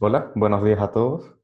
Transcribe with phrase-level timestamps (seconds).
[0.00, 1.34] Hola, buenos días a todos.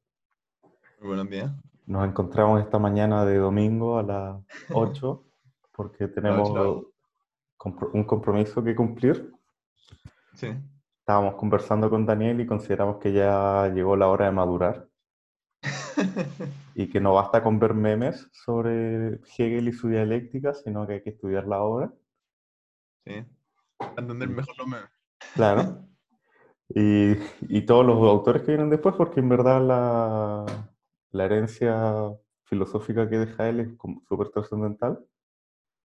[1.01, 1.51] Muy buenos días.
[1.87, 5.25] Nos encontramos esta mañana de domingo a las 8
[5.73, 6.49] porque tenemos
[7.91, 9.29] un compromiso que cumplir.
[10.35, 10.55] Sí.
[10.99, 14.87] Estábamos conversando con Daniel y consideramos que ya llegó la hora de madurar
[16.75, 21.03] y que no basta con ver memes sobre Hegel y su dialéctica, sino que hay
[21.03, 21.93] que estudiar la obra.
[23.03, 23.25] Sí.
[23.97, 24.89] Entender mejor los memes.
[25.33, 25.85] Claro.
[26.69, 30.45] Y, y todos los autores que vienen después, porque en verdad la,
[31.11, 32.11] la herencia
[32.45, 33.69] filosófica que deja él es
[34.07, 34.99] súper trascendental,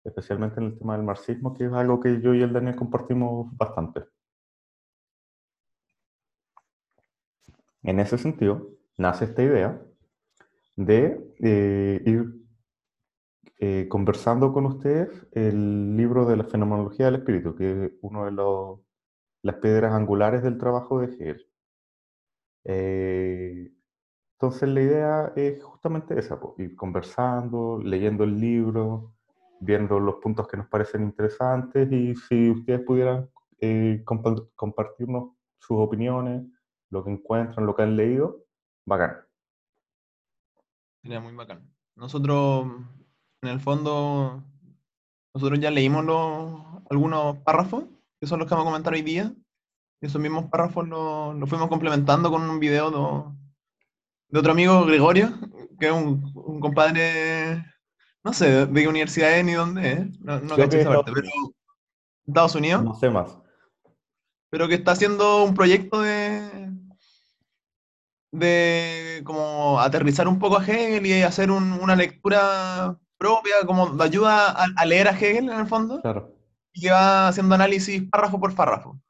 [0.05, 3.56] especialmente en el tema del marxismo, que es algo que yo y el Daniel compartimos
[3.56, 4.05] bastante.
[7.82, 9.80] En ese sentido, nace esta idea
[10.77, 12.34] de eh, ir
[13.59, 18.32] eh, conversando con ustedes el libro de la fenomenología del espíritu, que es uno de
[18.32, 18.80] los
[19.44, 21.46] las piedras angulares del trabajo de Hegel.
[22.64, 23.70] Eh,
[24.38, 29.14] entonces la idea es justamente esa, pues, ir conversando, leyendo el libro,
[29.60, 35.79] viendo los puntos que nos parecen interesantes y si ustedes pudieran eh, compa- compartirnos sus
[35.79, 36.42] opiniones,
[36.90, 38.46] lo que encuentran, lo que han leído,
[38.86, 39.16] bacán.
[41.02, 41.70] Sería muy bacán.
[41.96, 42.66] Nosotros,
[43.42, 44.42] en el fondo,
[45.34, 46.04] nosotros ya leímos
[46.88, 47.84] algunos párrafos,
[48.24, 49.30] que son los que vamos a comentar hoy día.
[50.00, 53.36] Esos mismos párrafos los, fuimos complementando con un video de,
[54.28, 55.30] de otro amigo, Gregorio,
[55.78, 57.62] que es un, un compadre,
[58.22, 61.12] no sé de, de qué universidad es ni dónde es, no, no caché esa parte,
[61.14, 61.28] pero
[62.26, 62.82] Estados Unidos.
[62.82, 63.38] No sé más.
[64.50, 66.70] pero que está haciendo un proyecto de,
[68.32, 74.04] de como aterrizar un poco a Hegel y hacer un- una lectura propia, como de
[74.04, 76.34] ayuda a, a leer a Hegel en el fondo, Claro.
[76.75, 79.00] Y que va haciendo análisis párrafo por párrafo.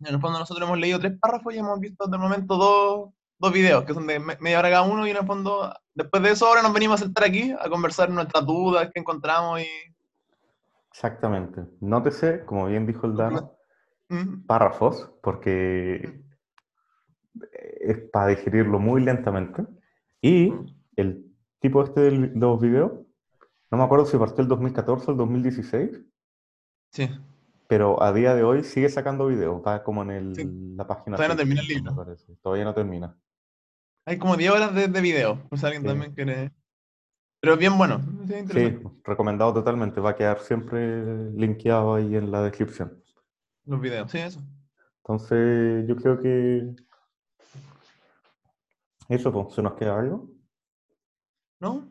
[0.00, 3.10] En el fondo nosotros hemos leído tres párrafos y hemos visto hasta el momento dos,
[3.38, 6.22] dos videos, que son de me- media hora cada uno, y en el fondo, después
[6.22, 9.66] de eso ahora nos venimos a sentar aquí a conversar nuestras dudas que encontramos y...
[10.92, 11.62] Exactamente.
[11.80, 13.56] Nótese, como bien dijo el Dano,
[14.12, 16.20] Mm, párrafos, porque
[17.52, 19.64] es para digerirlo muy lentamente.
[20.20, 20.52] Y
[20.96, 22.90] el tipo este de los videos,
[23.70, 26.00] no me acuerdo si partió el 2014 o el 2016,
[26.92, 27.08] Sí,
[27.68, 30.44] pero a día de hoy sigue sacando videos, va como en el- Sí.
[30.76, 31.16] la página.
[31.16, 32.04] Todavía no termina el 600, me libro.
[32.04, 32.36] parece.
[32.42, 33.16] Todavía no termina.
[34.06, 35.88] hay como 10 horas de, de video, si alguien Sí.
[35.88, 36.52] también quiere...
[37.38, 42.42] Pero es bien bueno, sí, recomendado totalmente, va a quedar siempre linkeado ahí en la
[42.42, 43.00] descripción.
[43.66, 44.40] Los videos, sí, eso.
[45.04, 46.74] Entonces, yo creo que
[49.08, 50.28] eso, pues, ¿se nos queda algo?
[51.60, 51.88] ¿No?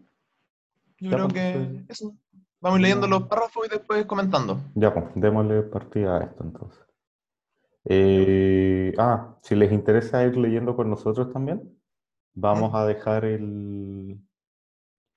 [0.97, 2.15] Yo Ya, creo pues, que eso.
[2.61, 4.59] Vamos leyendo los párrafos y después comentando.
[4.75, 6.85] Ya, pues, démosle partida a esto entonces.
[7.85, 11.61] Eh, ah, si les interesa ir leyendo con nosotros también,
[12.33, 12.75] vamos ¿Mm?
[12.75, 14.19] a dejar el,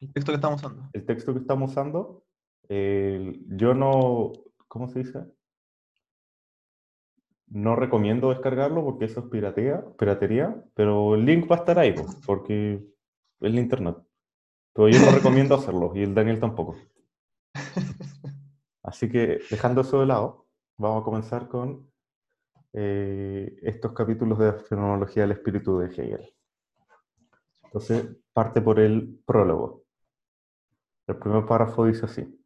[0.01, 0.89] El texto que estamos usando.
[0.93, 2.25] el texto que estamos usando.
[2.69, 4.33] El- yo no,
[4.69, 5.25] ¿cómo se dice?
[7.49, 11.95] No recomiendo descargarlo porque eso es piratea, piratería, pero el link va a estar ahí,
[12.25, 12.83] porque es
[13.41, 13.97] el internet.
[14.73, 16.77] Pero yo no recomiendo hacerlo y el Daniel tampoco.
[18.83, 20.47] Así que dejando eso de lado,
[20.77, 21.91] vamos a comenzar con
[22.75, 26.35] eh, estos capítulos de la fenomenología del espíritu de Hegel.
[27.65, 29.83] Entonces, parte por el prólogo.
[31.07, 32.45] El primer párrafo dice así.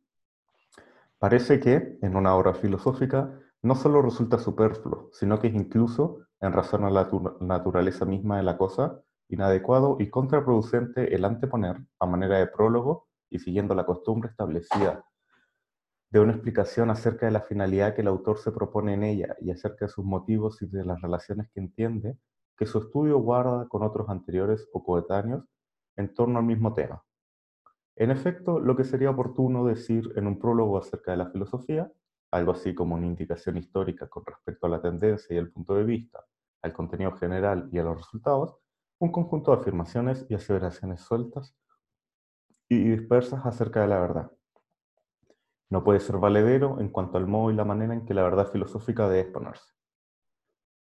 [1.19, 6.53] Parece que, en una obra filosófica, no solo resulta superfluo, sino que es incluso, en
[6.53, 12.06] razón a la tu- naturaleza misma de la cosa, inadecuado y contraproducente el anteponer, a
[12.06, 15.04] manera de prólogo y siguiendo la costumbre establecida
[16.10, 19.50] de una explicación acerca de la finalidad que el autor se propone en ella y
[19.50, 22.16] acerca de sus motivos y de las relaciones que entiende,
[22.56, 25.44] que su estudio guarda con otros anteriores o coetáneos
[25.97, 27.03] en torno al mismo tema.
[27.97, 31.91] En efecto, lo que sería oportuno decir en un prólogo acerca de la filosofía,
[32.31, 35.84] algo así como una indicación histórica con respecto a la tendencia y el punto de
[35.84, 36.25] vista,
[36.62, 38.56] al contenido general y a los resultados,
[38.99, 41.56] un conjunto de afirmaciones y aseveraciones sueltas
[42.68, 44.30] y dispersas acerca de la verdad.
[45.68, 48.50] No puede ser valedero en cuanto al modo y la manera en que la verdad
[48.50, 49.74] filosófica debe exponerse.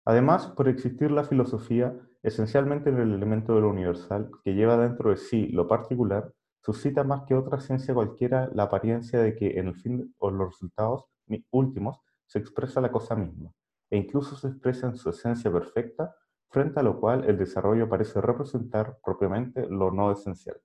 [0.04, 5.10] Además, por existir la filosofía, esencialmente en el elemento de lo universal, que lleva dentro
[5.10, 9.68] de sí lo particular, suscita más que otra ciencia cualquiera la apariencia de que en
[9.68, 11.06] el fin o los resultados
[11.50, 13.50] últimos se expresa la cosa misma,
[13.90, 16.14] e incluso se expresa en su esencia perfecta,
[16.50, 20.60] frente a lo cual el desarrollo parece representar propiamente lo no esencial.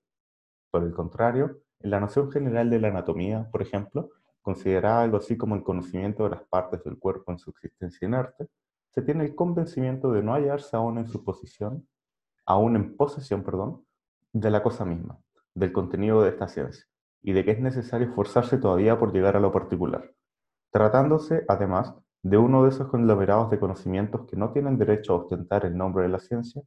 [0.70, 4.10] Por el contrario, en la noción general de la anatomía, por ejemplo,
[4.42, 8.48] considerada algo así como el conocimiento de las partes del cuerpo en su existencia inerte,
[8.90, 11.86] se tiene el convencimiento de no hallarse aún en su posición,
[12.46, 13.84] aún en posesión, perdón,
[14.32, 15.18] de la cosa misma,
[15.54, 16.86] del contenido de esta ciencia,
[17.22, 20.12] y de que es necesario esforzarse todavía por llegar a lo particular,
[20.70, 25.64] tratándose, además, de uno de esos conglomerados de conocimientos que no tienen derecho a ostentar
[25.64, 26.62] el nombre de la ciencia,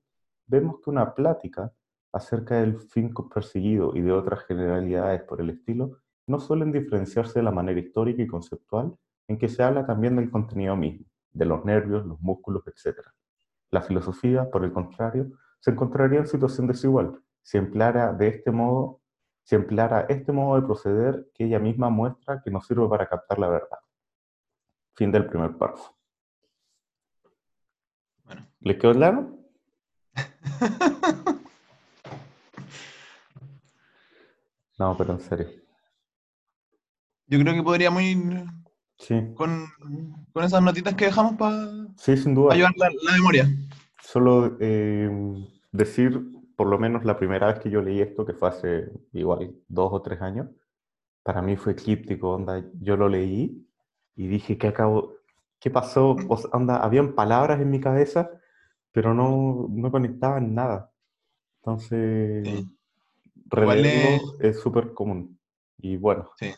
[0.48, 1.72] vemos que una plática
[2.14, 7.44] acerca del fin perseguido y de otras generalidades por el estilo no suelen diferenciarse de
[7.44, 8.96] la manera histórica y conceptual
[9.28, 13.00] en que se habla también del contenido mismo, de los nervios, los músculos, etc.
[13.72, 19.02] La filosofía, por el contrario, se encontraría en situación desigual si empleara de este modo,
[19.44, 23.40] si empleara este modo de proceder que ella misma muestra que no sirve para captar
[23.40, 23.80] la verdad.
[24.96, 25.98] Fin del primer párrafo.
[28.24, 28.48] Bueno.
[28.62, 29.38] ¿Les quedó claro?
[34.80, 35.48] no, pero en serio.
[37.28, 38.46] Yo creo que podríamos ir
[39.36, 39.66] con,
[40.36, 42.54] esas notitas que dejamos para sí, sin duda.
[42.54, 43.48] ayudar la, memoria.
[44.02, 45.10] Solo eh,
[45.72, 46.22] decir,
[46.56, 49.90] por lo menos la primera vez que yo leí esto, que fue hace igual dos
[49.92, 50.48] o tres años,
[51.24, 53.68] para mí fue eclíptico, onda, yo lo leí
[54.16, 55.16] y dije, ¿qué acabo?
[55.60, 56.16] ¿Qué pasó?
[56.28, 58.30] O onda, habían palabras en mi cabeza,
[58.92, 60.92] pero no, no conectaban nada.
[61.62, 62.66] Entonces,
[63.56, 65.40] releerlo es súper común.
[65.78, 66.30] Y bueno.
[66.38, 66.54] Sí.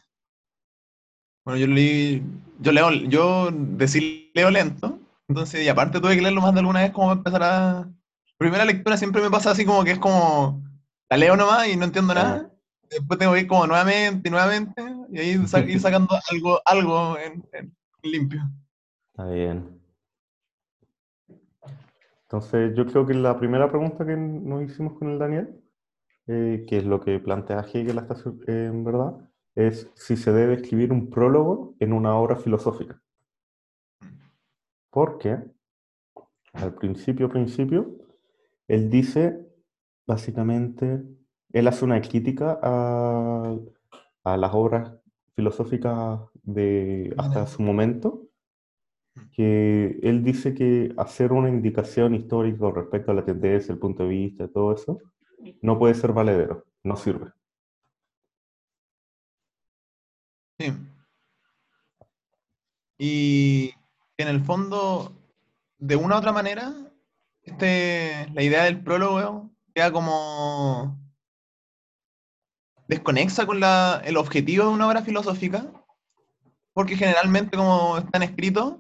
[1.46, 2.24] Bueno, yo leí,
[2.60, 6.82] yo leo, yo decir leo lento, entonces, y aparte tuve que leerlo más de alguna
[6.82, 7.90] vez como empezar a...
[8.38, 10.62] Primera lectura siempre me pasa así como que es como,
[11.10, 12.52] la leo nomás y no entiendo nada.
[12.90, 15.30] Después tengo que ir como nuevamente y nuevamente, y ahí
[15.68, 18.42] ir sacando algo, algo en, limpio.
[19.12, 19.82] Está bien.
[22.24, 25.62] Entonces, yo creo que la primera pregunta que nos hicimos con el Daniel,
[26.28, 28.16] eh, que es lo que plantea Hegel hasta
[28.48, 29.18] en verdad,
[29.56, 33.02] es si se debe escribir un prólogo en una obra filosófica.
[34.90, 35.38] Porque
[36.54, 37.98] al principio, principio,
[38.68, 39.46] él dice,
[40.08, 41.04] básicamente,
[41.52, 43.56] él hace una crítica a,
[44.24, 44.92] a las obras
[45.36, 48.28] filosóficas de hasta su momento,
[49.32, 54.10] que él dice que hacer una indicación histórica respecto a la tendencia, el punto de
[54.10, 55.00] vista, todo eso,
[55.62, 57.32] no puede ser valedero, no sirve.
[60.60, 60.74] Sí.
[62.98, 63.74] Y
[64.18, 65.14] en el fondo,
[65.78, 66.74] de una u otra manera,
[67.44, 70.98] este, la idea del prólogo queda como
[72.88, 73.62] desconexa con
[74.04, 75.66] el objetivo de una obra filosófica,
[76.74, 78.76] porque generalmente, como están escritos,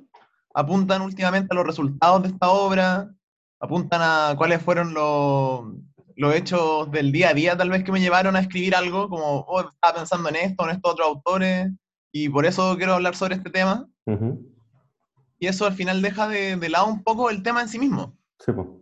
[0.53, 3.13] apuntan últimamente a los resultados de esta obra,
[3.59, 5.73] apuntan a cuáles fueron los,
[6.15, 9.45] los hechos del día a día tal vez que me llevaron a escribir algo, como,
[9.47, 11.71] oh, estaba pensando en esto, en estos otros autores,
[12.11, 13.87] y por eso quiero hablar sobre este tema.
[15.39, 18.17] Y eso al final deja de, lado un poco el tema en sí mismo.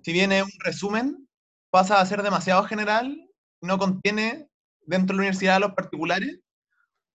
[0.03, 1.27] Si viene un resumen,
[1.71, 3.17] pasa a ser demasiado general,
[3.61, 4.47] no contiene
[4.85, 6.39] dentro de la universidad los particulares,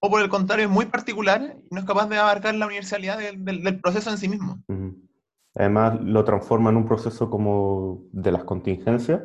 [0.01, 3.19] o por el contrario es muy particular y no es capaz de abarcar la universalidad
[3.19, 4.63] del, proceso en sí mismo.
[5.55, 9.23] Además lo transforma en un proceso como de las contingencias,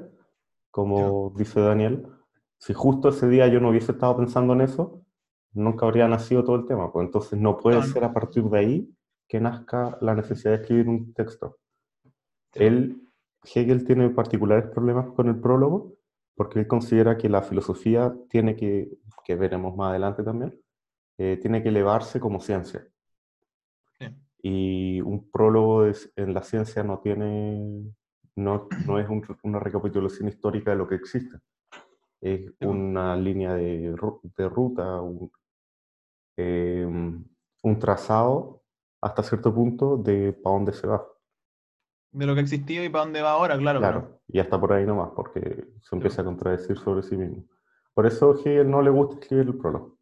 [0.74, 2.08] como dice Daniel,
[2.58, 5.06] si justo ese día yo no hubiese estado pensando en eso,
[5.52, 6.92] nunca habría nacido todo el tema.
[6.92, 8.96] Pues entonces no puede ser a partir de ahí
[9.28, 11.60] que nazca la necesidad de escribir un texto.
[12.54, 13.08] Él,
[13.44, 15.94] Hegel tiene particulares problemas con el prólogo
[16.34, 20.60] porque él considera que la filosofía tiene que, que veremos más adelante también,
[21.20, 22.88] eh, tiene que elevarse como ciencia.
[24.42, 27.94] Y un prólogo en la ciencia no tiene
[28.36, 29.08] no, no es
[29.44, 31.38] una recapitulación histórica de lo que existe.
[32.22, 33.96] Es una línea de,
[34.38, 35.32] de ruta, un,
[36.38, 37.24] em,
[37.64, 38.64] un, trazado
[39.02, 41.06] hasta cierto punto de para dónde se va.
[42.12, 43.80] De lo que existía y para dónde va ahora, claro.
[43.80, 47.46] Claro, y hasta por ahí nomás, porque se empieza a contradecir sobre sí mismo.
[47.94, 49.98] Por eso Hegel no le gusta escribir el prólogo.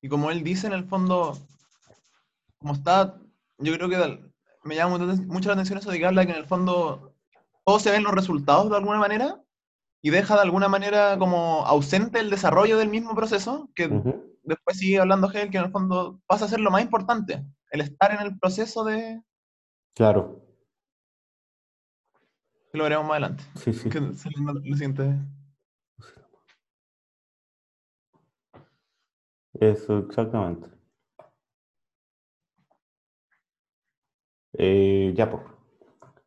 [0.00, 1.36] Y como él dice, en el fondo,
[2.58, 3.20] como está,
[3.58, 4.30] yo creo que
[4.68, 7.14] me llama mucho la atención eso de que habla que en el fondo
[7.64, 9.42] todo se ven los resultados de alguna manera
[10.02, 13.88] y deja de alguna manera como ausente el desarrollo del mismo proceso, que
[14.42, 17.80] después sigue hablando Hegel, que en el fondo pasa a ser lo más importante, el
[17.80, 19.22] estar en el proceso de...
[19.94, 20.44] Claro.
[22.74, 23.44] lo veremos más adelante.
[23.56, 23.88] Sí, sí.
[29.54, 30.77] Eso, exactamente.
[34.58, 35.42] Eh, ya, pues.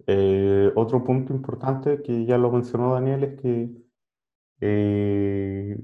[0.08, 3.70] Eh, otro punto importante que ya lo mencionó Daniel es que
[4.62, 5.78] eh,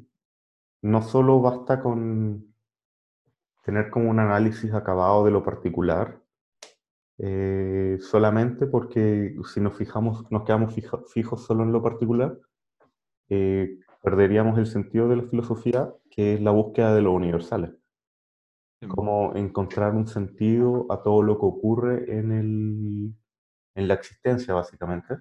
[0.82, 2.54] no solo basta con
[3.64, 6.22] tener como un análisis acabado de lo particular
[8.00, 10.76] solamente porque si nos fijamos, nos quedamos
[11.12, 12.38] fijos solo en lo particular,
[14.04, 17.77] perderíamos el sentido de la filosofía, que es la búsqueda de lo universales.
[18.88, 23.16] Como encontrar un sentido a todo lo que ocurre en, el,
[23.76, 25.16] en la existencia, básicamente,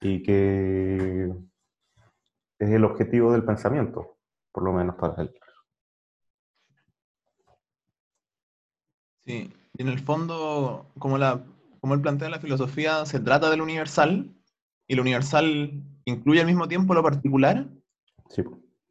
[0.00, 1.34] y que
[2.58, 4.16] es el objetivo del pensamiento,
[4.50, 5.34] por lo menos para él.
[9.26, 11.44] Sí, y en el fondo, como, la,
[11.80, 14.34] como él plantea la filosofía, se trata del universal,
[14.88, 17.66] y lo universal incluye al mismo tiempo lo particular,
[18.30, 18.42] sí.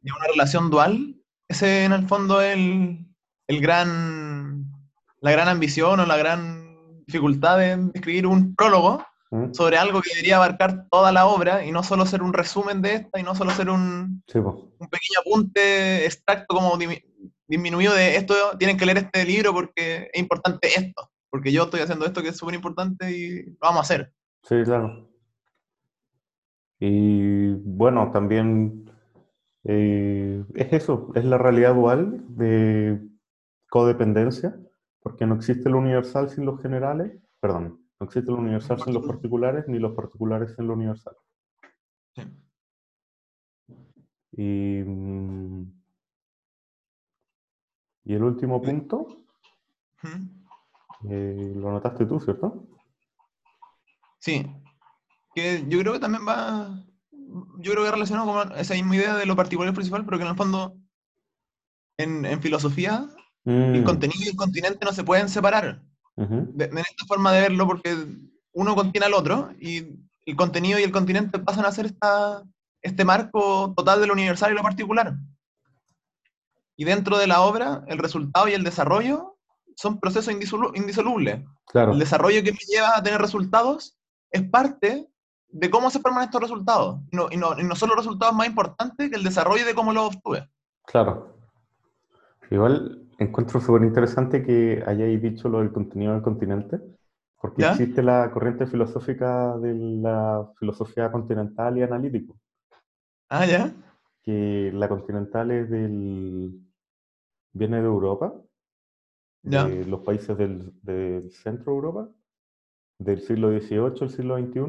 [0.02, 3.05] y una relación dual, ese en el fondo es el,
[3.48, 4.64] el gran,
[5.20, 6.66] la gran ambición o la gran
[7.06, 9.52] dificultad de escribir un prólogo mm.
[9.52, 12.94] sobre algo que debería abarcar toda la obra y no solo ser un resumen de
[12.94, 16.76] esta y no solo ser un, un pequeño apunte extracto como
[17.46, 21.80] disminuido de esto, tienen que leer este libro porque es importante esto, porque yo estoy
[21.80, 24.12] haciendo esto que es súper importante y lo vamos a hacer.
[24.42, 25.08] Sí, claro.
[26.78, 28.90] Y bueno, también
[29.64, 33.00] eh, es eso, es la realidad dual de
[33.76, 34.58] codependencia,
[35.00, 39.06] porque no existe lo universal sin los generales, perdón, no existe lo universal sin los
[39.06, 41.14] particulares, ni los particulares sin lo universal.
[44.32, 45.62] Y, mm,
[48.04, 49.08] y el último punto,
[51.10, 52.66] eh, lo notaste tú, ¿cierto?
[54.18, 54.46] Sí,
[55.34, 56.82] que yo creo que también va,
[57.58, 60.24] yo creo que relacionado con esa misma idea de lo particular y principal, pero que
[60.24, 60.78] en el fondo,
[61.98, 63.10] en, en filosofía,
[63.46, 63.84] el mm.
[63.84, 65.80] contenido y el continente no se pueden separar.
[66.16, 67.96] de, esta forma de verlo, porque
[68.52, 69.86] uno contiene al otro y
[70.24, 72.42] el contenido y el continente pasan a ser esta,
[72.82, 75.14] este marco total de lo universal y lo particular.
[76.76, 79.38] Y dentro de la obra, el resultado y el desarrollo
[79.76, 80.34] son procesos
[80.74, 81.44] indisolubles.
[81.66, 81.92] Claro.
[81.92, 83.96] El desarrollo que me lleva a tener resultados
[84.30, 85.06] es parte
[85.48, 87.00] de cómo se forman estos resultados.
[87.12, 89.74] Y no, y no, y no son los resultados más importantes que el desarrollo de
[89.74, 90.48] cómo los obtuve.
[90.86, 91.38] Claro.
[92.50, 96.80] Igual encuentro súper interesante que hayáis dicho lo del contenido del continente,
[97.40, 102.38] porque existe la corriente filosófica de la filosofía continental y analítico.
[103.28, 103.72] Ah, ya.
[104.22, 106.60] Que la continental es del.
[107.52, 108.34] viene de Europa,
[109.42, 112.08] de los países del, del centro de Europa,
[112.98, 114.60] del siglo XVIII al siglo XXI.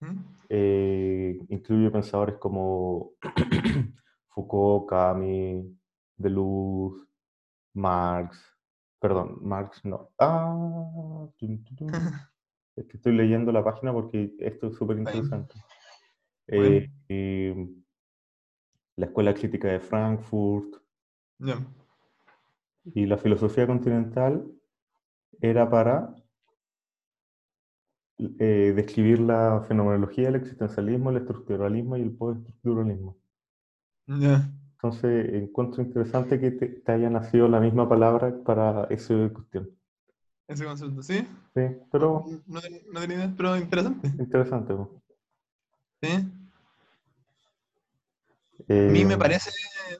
[0.00, 0.36] ¿Mm?
[0.48, 3.12] Eh, incluye pensadores como
[4.28, 5.66] Foucault, Camus,
[6.16, 7.05] Deleuze,
[7.76, 8.38] Marx,
[8.98, 10.10] perdón, Marx no.
[10.18, 11.28] Ah,
[12.76, 15.54] es que estoy leyendo la página porque esto es súper interesante.
[16.48, 16.88] Eh,
[18.96, 20.76] la Escuela Crítica de Frankfurt.
[22.94, 24.46] Y la filosofía continental
[25.40, 26.14] era para
[28.18, 33.18] eh, describir la fenomenología, el existencialismo, el estructuralismo y el postestructuralismo.
[34.86, 39.68] Entonces, encuentro interesante que te, haya nacido la misma palabra para esa cuestión.
[40.46, 41.26] Ese concepto, ¿sí?
[41.56, 42.24] Sí, pero...
[42.46, 42.60] No,
[42.92, 44.06] no, tenía idea, pero interesante.
[44.16, 44.74] Interesante.
[46.00, 46.12] Sí.
[48.68, 49.50] a mí me eh, parece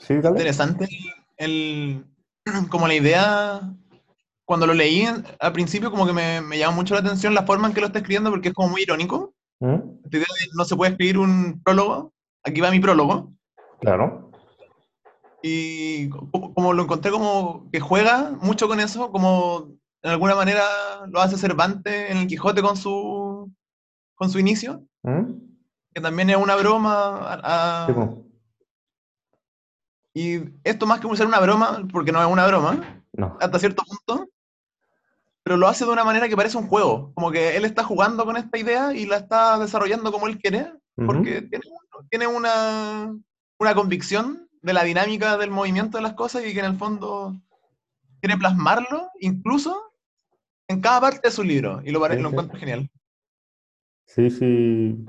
[0.09, 0.89] interesante
[1.37, 2.05] el,
[2.71, 3.61] como la idea,
[4.45, 5.05] cuando lo leí
[5.41, 7.89] al principio como que me, me llamó mucho la atención la forma en que lo
[7.89, 9.35] está escribiendo porque es como muy irónico.
[9.59, 9.81] ¿Mm?
[10.55, 12.13] no se puede escribir un prólogo,
[12.45, 13.33] aquí va mi prólogo.
[13.81, 14.26] Claro
[15.43, 19.69] y como lo encontré como que juega mucho con eso, como
[20.03, 20.65] en alguna manera
[21.09, 23.53] lo hace Cervantes en el Quijote con su,
[24.15, 25.33] con su inicio, ¿Mm?
[25.95, 27.41] que también es una broma.
[30.15, 33.03] Y esto más que ser una broma, porque no es una broma,
[33.41, 34.29] hasta cierto punto,
[35.43, 38.25] pero lo hace de una manera que parece un juego, como que él está jugando
[38.25, 41.65] con esta idea y la está desarrollando como él quiere, porque tiene,
[42.09, 43.15] tiene una,
[43.59, 47.37] una convicción de la dinámica del movimiento de las cosas y que en el fondo
[48.21, 49.93] quiere plasmarlo incluso
[50.67, 52.91] en cada parte de su libro y lo, lo encuentro genial.
[54.07, 55.07] Sí, sí,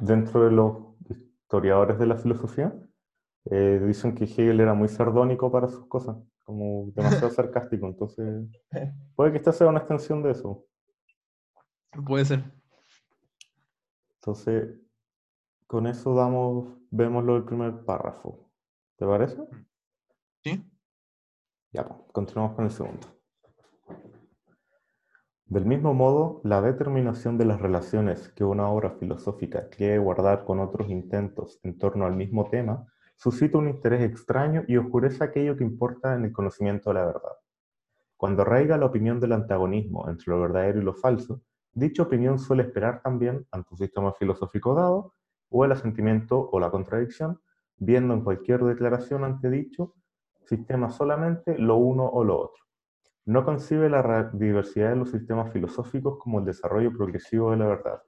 [0.00, 0.76] dentro de los
[1.08, 2.74] historiadores de la filosofía
[3.44, 8.44] eh, dicen que Hegel era muy sardónico para sus cosas, como demasiado sarcástico, entonces
[9.14, 10.66] puede que esta sea una extensión de eso.
[12.04, 12.42] Puede ser.
[14.16, 14.80] Entonces,
[15.68, 18.45] con eso damos, vemos lo del primer párrafo.
[18.96, 19.36] ¿Te parece?
[20.42, 20.64] Sí.
[21.72, 23.06] Ya, pues, continuamos con el segundo.
[25.44, 30.60] Del mismo modo, la determinación de las relaciones que una obra filosófica quiere guardar con
[30.60, 32.86] otros intentos en torno al mismo tema
[33.16, 37.32] suscita un interés extraño y oscurece aquello que importa en el conocimiento de la verdad.
[38.16, 42.64] Cuando arraiga la opinión del antagonismo entre lo verdadero y lo falso, dicha opinión suele
[42.64, 45.14] esperar también ante un sistema filosófico dado
[45.48, 47.40] o el asentimiento o la contradicción,
[47.78, 49.94] viendo en cualquier declaración ante dicho
[50.44, 52.64] sistema solamente lo uno o lo otro.
[53.24, 58.02] No concibe la diversidad de los sistemas filosóficos como el desarrollo progresivo de la verdad,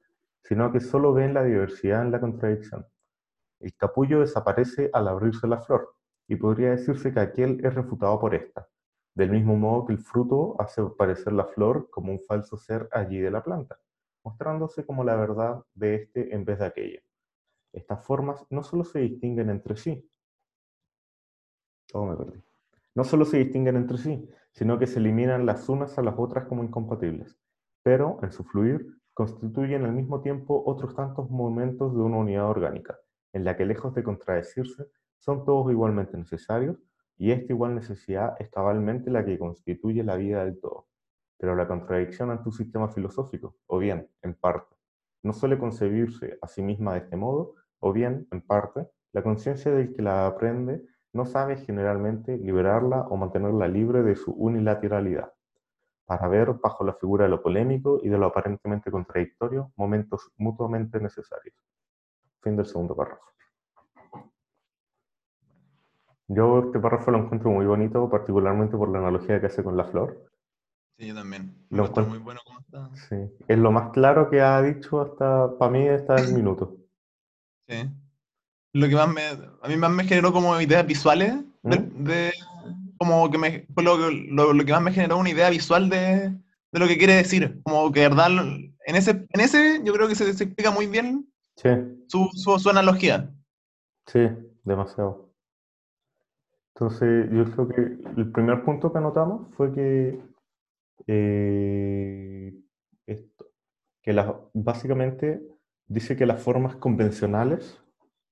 [0.45, 2.87] sino que solo ven la diversidad en la contradicción.
[3.59, 5.95] El capullo desaparece al abrirse la flor,
[6.29, 8.69] y podría decirse que aquel es refutado por esta,
[9.15, 13.19] del mismo modo que el fruto hace aparecer la flor como un falso ser allí
[13.19, 13.81] de la planta,
[14.23, 17.01] mostrándose como la verdad de éste en vez de aquella.
[17.73, 20.09] Estas formas no solo se distinguen entre sí,
[21.93, 22.43] oh, me perdí.
[22.95, 26.47] No solo se distinguen entre sí, sino que se eliminan las unas a las otras
[26.47, 27.39] como incompatibles,
[27.83, 32.99] pero en su fluir constituyen al mismo tiempo otros tantos momentos de una unidad orgánica,
[33.33, 34.87] en la que lejos de contradecirse,
[35.19, 36.77] son todos igualmente necesarios,
[37.17, 40.87] y esta igual necesidad es cabalmente la que constituye la vida del todo.
[41.37, 44.77] Pero la contradicción ante un sistema filosófico, o bien, en parte,
[45.23, 49.73] no suele concebirse a sí misma de este modo, o bien, en parte, la conciencia
[49.73, 55.33] del que la aprende no sabe generalmente liberarla o mantenerla libre de su unilateralidad,
[56.05, 61.01] para ver bajo la figura de lo polémico y de lo aparentemente contradictorio momentos mutuamente
[61.01, 61.57] necesarios.
[62.43, 63.25] Fin del segundo párrafo.
[66.29, 69.85] Yo este párrafo lo encuentro muy bonito, particularmente por la analogía que hace con la
[69.85, 70.31] flor.
[70.99, 71.55] Sí, yo también.
[71.71, 72.91] Lo muy bueno como está.
[73.09, 76.77] Sí, es lo más claro que ha dicho hasta, para mí, hasta el minuto.
[77.69, 77.89] Sí.
[78.73, 82.05] Lo que más me, a mí más me generó como ideas visuales, ¿Mm?
[82.05, 82.33] de,
[82.99, 86.31] como que me, lo, lo, lo, que más me generó una idea visual de,
[86.73, 87.61] de, lo que quiere decir.
[87.63, 91.33] Como que, verdad, en ese, en ese yo creo que se, se explica muy bien
[91.57, 91.69] sí.
[92.09, 93.31] su, su, su analogía.
[94.07, 94.29] Sí,
[94.65, 95.29] demasiado.
[96.75, 100.21] Entonces, yo creo que el primer punto que anotamos fue que,
[101.07, 102.55] eh,
[104.03, 104.25] que
[104.55, 105.43] básicamente
[105.87, 107.83] dice que las formas convencionales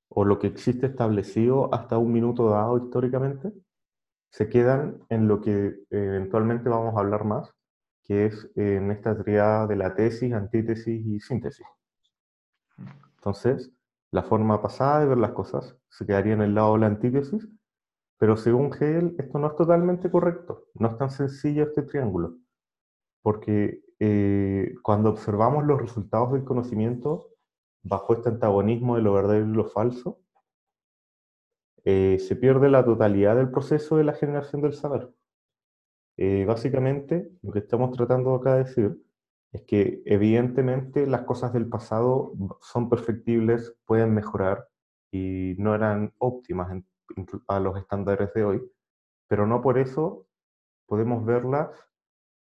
[0.09, 3.53] o lo que existe establecido hasta un minuto dado históricamente
[4.31, 7.53] se quedan en lo que eventualmente vamos a hablar más,
[8.05, 11.67] que es en esta triada de la tesis, antítesis y síntesis.
[13.17, 13.73] Entonces,
[14.11, 17.49] la forma pasada de ver las cosas se quedaría en el lado de la antítesis
[18.19, 20.69] pero según Hegel, esto no es totalmente correcto.
[20.75, 22.37] No es tan sencillo este triángulo.
[23.27, 27.31] Porque eh, cuando observamos los resultados del conocimiento
[27.83, 30.21] bajo este antagonismo de lo verdadero y lo falso,
[31.85, 35.13] eh, se pierde la totalidad del proceso de la generación del saber.
[36.17, 39.05] Eh, básicamente, lo que estamos tratando acá de decir
[39.51, 44.69] es que evidentemente las cosas del pasado son perfectibles, pueden mejorar
[45.11, 46.87] y no eran óptimas en
[47.49, 48.73] a los estándares de hoy,
[49.27, 50.29] pero no por eso
[50.87, 51.71] podemos verlas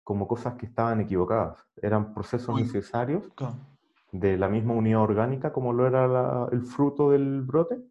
[0.03, 1.65] como cosas que estaban equivocadas.
[1.81, 3.23] Eran procesos necesarios
[4.11, 7.81] de la misma unidad orgánica como lo era el fruto del brote.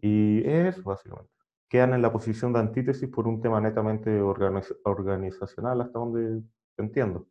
[0.00, 1.30] Y eso, básicamente.
[1.68, 6.42] Quedan en la posición de antítesis por un tema netamente organizacional, hasta donde
[6.76, 7.26] entiendo.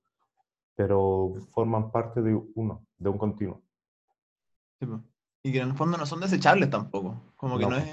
[0.76, 3.62] Pero forman parte de uno, de un continuo.
[4.80, 4.88] Sí,
[5.44, 7.22] y que en el fondo no son desechables tampoco.
[7.38, 7.86] Como que no, es.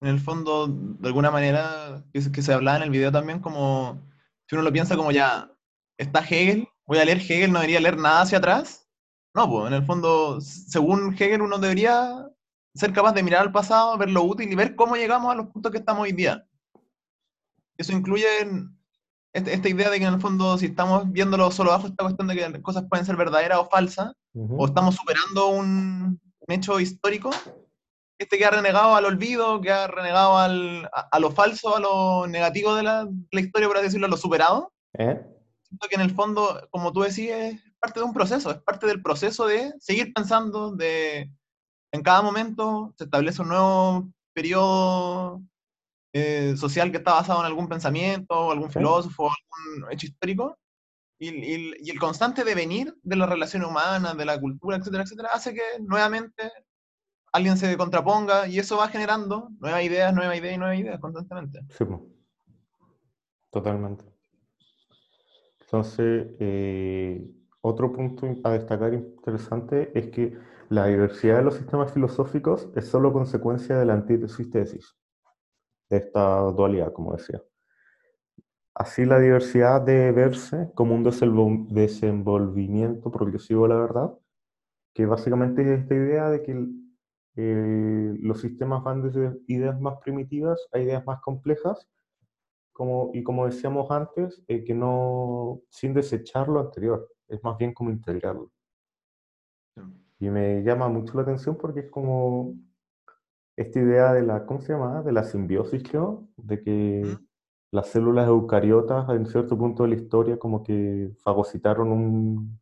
[0.00, 3.98] En el fondo, de alguna manera, que se hablaba en el video también, como.
[4.52, 5.50] Si uno lo piensa como ya.
[5.96, 8.86] Está Hegel, voy a leer Hegel, no debería leer nada hacia atrás.
[9.34, 12.28] No, pues en el fondo, según Hegel, uno debería
[12.74, 15.46] ser capaz de mirar al pasado, ver lo útil y ver cómo llegamos a los
[15.46, 16.46] puntos que estamos hoy día.
[17.78, 18.26] Eso incluye
[19.32, 22.28] este, esta idea de que en el fondo, si estamos viéndolo solo bajo esta cuestión
[22.28, 27.30] de que cosas pueden ser verdaderas o falsas, o estamos superando un, un hecho histórico,
[28.22, 32.26] este que ha renegado al olvido, que ha renegado al, a, lo falso, a lo
[32.26, 34.72] negativo de la, la, historia, por así decirlo, a lo superado.
[34.98, 35.20] ¿Eh?
[35.62, 38.86] Siento que en el fondo, como tú decías, es parte de un proceso, es parte
[38.86, 41.30] del proceso de seguir pensando, de
[41.92, 45.42] en cada momento se establece un nuevo periodo
[46.14, 50.58] eh, social que está basado en algún pensamiento, algún filósofo, algún hecho histórico,
[51.18, 55.62] y, el constante devenir de las relaciones humanas, de la cultura, etcétera, etcétera, hace que
[55.80, 56.50] nuevamente
[57.32, 61.60] alguien se contraponga y eso va generando nuevas ideas, nuevas ideas y nuevas ideas constantemente.
[61.70, 61.84] Sí,
[63.50, 64.04] totalmente.
[65.60, 67.26] Entonces, eh,
[67.62, 73.12] otro punto a destacar interesante es que la diversidad de los sistemas filosóficos es solo
[73.12, 74.94] consecuencia de la antítesis-tesis,
[75.88, 77.42] de esta dualidad, como decía.
[78.74, 81.02] Así la diversidad debe verse como un
[81.68, 84.12] desenvolvimiento progresivo de la verdad,
[84.94, 86.66] que básicamente es esta idea de que
[87.36, 91.88] eh, los sistemas van desde ideas más primitivas a ideas más complejas,
[92.72, 97.72] como, y como decíamos antes, eh, que no, sin desechar lo anterior, es más bien
[97.74, 98.50] como integrarlo.
[100.18, 102.54] Y me llama mucho la atención porque es como
[103.56, 105.02] esta idea de la, ¿cómo se llama?
[105.02, 107.18] De la simbiosis, creo, de que
[107.72, 112.60] las células eucariotas en cierto punto de la historia como que fagocitaron un,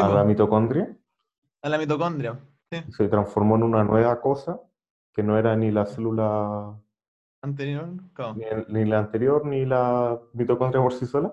[0.00, 0.96] a la mitocondria.
[1.62, 2.40] A la mitocondria,
[2.70, 2.82] sí.
[2.92, 4.60] Se transformó en una nueva cosa
[5.12, 6.78] que no era ni la célula
[7.42, 7.88] anterior,
[8.68, 11.32] ni, la anterior, ni la mitocondria por sí sola.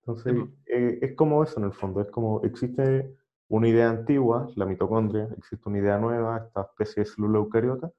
[0.00, 0.34] Entonces,
[0.66, 3.16] eh, es como eso en el fondo, es como existe
[3.48, 7.92] una idea antigua, la mitocondria, existe una idea nueva, esta especie de célula eucariota,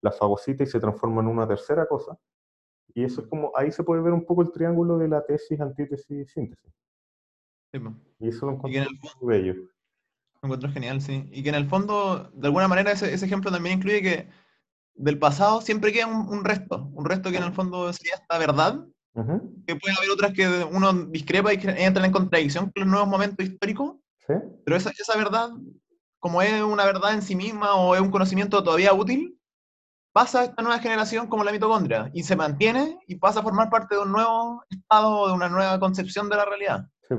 [0.00, 2.16] la fagocita y se transforma en una tercera cosa.
[2.94, 5.60] Y eso es como, ahí se puede ver un poco el triángulo de la tesis,
[5.60, 6.72] antítesis, síntesis.
[8.18, 8.84] y eso lo encuentro
[9.20, 9.54] muy bello.
[10.42, 11.28] Lo encuentro genial, sí.
[11.32, 14.28] Y que en el fondo, de alguna manera, ese, ese ejemplo también incluye que
[14.94, 18.84] del pasado siempre queda un, resto, un resto que en el fondo sería esta verdad,
[19.66, 23.46] que puede haber otras que uno discrepa y entran en contradicción con los nuevos momentos
[23.46, 25.50] históricos, pero esa, esa verdad,
[26.18, 29.38] como es una verdad en sí misma o es un conocimiento todavía útil,
[30.12, 33.70] pasa a esta nueva generación como la mitocondria y se mantiene y pasa a formar
[33.70, 36.86] parte de un nuevo estado, de una nueva concepción de la realidad.
[37.08, 37.14] Sí,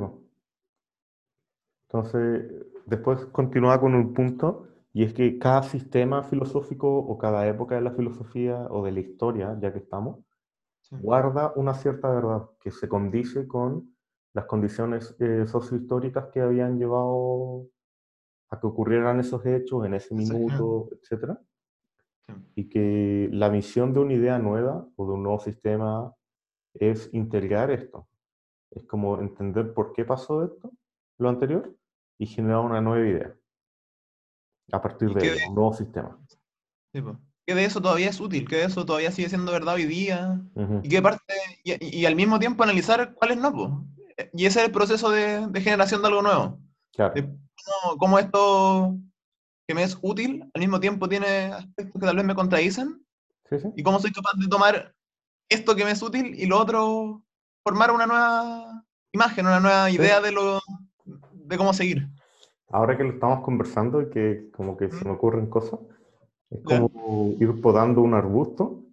[1.89, 7.75] Entonces, después continúa con un punto y es que cada sistema filosófico o cada época
[7.75, 10.19] de la filosofía o de la historia, ya que estamos,
[10.91, 13.95] guarda una cierta verdad que se condice con
[14.33, 17.67] las condiciones eh, sociohistóricas que habían llevado
[18.49, 21.37] a que ocurrieran esos hechos en ese minuto, etc.
[22.55, 26.13] Y que la misión de una idea nueva o de un nuevo sistema
[26.73, 28.09] es integrar esto.
[28.69, 30.71] Es como entender por qué pasó esto,
[31.17, 31.73] lo anterior,
[32.21, 33.35] y generar una nueva idea
[34.71, 36.19] a partir de, un nuevo sistema.
[36.93, 40.39] que de eso todavía es útil, que de eso todavía sigue siendo verdad hoy día,
[40.83, 43.87] y que parte, y, al mismo tiempo analizar cuáles no,
[44.33, 46.59] y ese es el proceso de, generación de algo nuevo.
[46.93, 47.15] Claro.
[47.97, 48.95] cómo, esto
[49.67, 53.03] que me es útil, al mismo tiempo tiene aspectos que tal vez me contradicen,
[53.75, 54.93] y cómo soy capaz de tomar
[55.49, 57.23] esto que me es útil y lo otro,
[57.63, 60.61] formar una nueva imagen, una nueva idea de, lo,
[61.51, 62.07] de cómo seguir
[62.71, 65.79] ahora que lo estamos conversando y que como que se me ocurren cosas,
[66.49, 68.83] es como ir podando un arbusto.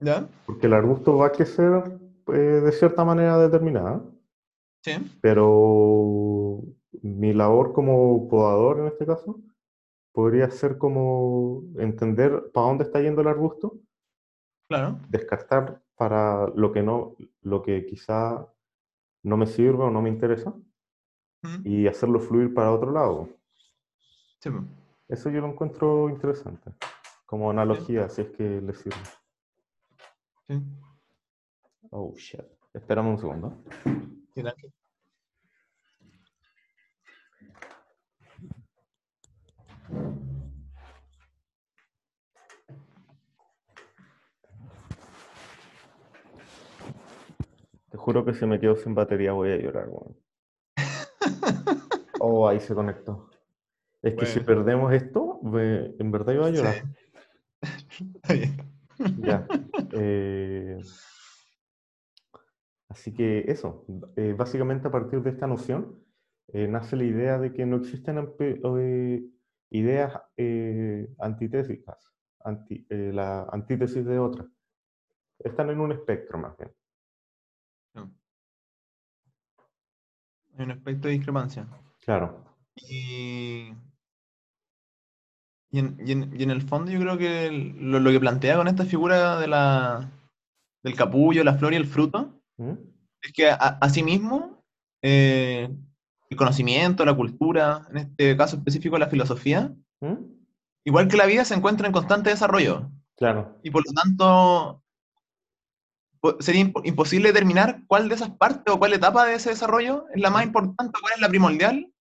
[0.00, 0.28] ¿Ya?
[0.44, 4.04] Porque el arbusto va a crecer eh, de cierta manera determinada.
[4.82, 4.92] Sí.
[5.20, 6.62] Pero
[7.02, 9.40] mi labor como podador en este caso
[10.12, 13.78] podría ser como entender para dónde está yendo el arbusto.
[14.68, 15.00] Claro.
[15.08, 18.46] Descartar para lo que no, lo que quizá
[19.22, 20.54] no me sirve o no me interesa
[21.64, 23.28] y hacerlo fluir para otro lado.
[25.08, 26.72] Eso yo lo encuentro interesante,
[27.24, 28.96] como analogía, si es que le sirve.
[31.90, 32.42] Oh, shit.
[32.72, 33.64] Esperamos un segundo.
[47.90, 49.88] Te juro que si me quedo sin batería voy a llorar,
[52.20, 53.30] Oh, ahí se conectó.
[54.02, 56.84] Es que si perdemos esto, en verdad iba a llorar.
[59.18, 59.46] ya.
[59.92, 60.78] Eh,
[62.88, 63.84] así que eso,
[64.16, 66.04] eh, básicamente a partir de esta noción
[66.52, 68.18] eh, nace la idea de que no existen
[69.70, 70.12] ideas
[71.18, 72.12] antitésicas,
[72.44, 74.46] anti, la antítesis de otra.
[75.38, 76.72] Están en un espectro más bien.
[80.56, 81.66] Hay un aspecto de discrepancia.
[82.04, 82.44] Claro.
[82.76, 83.72] Y,
[85.70, 90.10] y, en, el fondo yo creo que lo, que plantea con esta figura de la,
[90.82, 92.72] del capullo, la flor y el fruto, ¿Mm?
[93.22, 94.64] es que asimismo
[95.02, 95.68] eh,
[96.30, 100.14] el conocimiento, la cultura, en este caso específico la filosofía, ¿Mm?
[100.84, 102.90] igual que la vida se encuentra en constante desarrollo.
[103.16, 103.58] Claro.
[103.62, 104.82] Y por lo tanto,
[106.40, 110.30] sería imposible determinar cuál de esas partes o cuál etapa de ese desarrollo es la
[110.30, 111.92] más importante, cuál es la primordial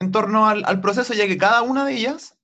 [0.00, 2.36] en torno al, proceso, ya que cada una de ellas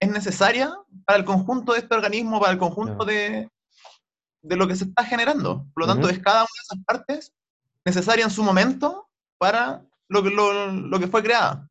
[0.00, 3.50] es necesaria para el conjunto de este organismo, para el conjunto de,
[4.42, 5.66] de, lo que se está generando.
[5.74, 7.34] Por lo tanto, es cada una de esas partes
[7.84, 11.68] necesaria en su momento para lo que, lo, que fue creada.